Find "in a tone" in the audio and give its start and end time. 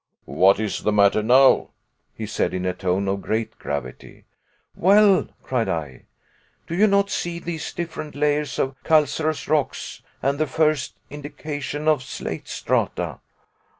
2.55-3.07